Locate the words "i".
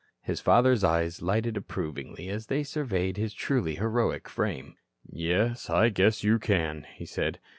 5.69-5.89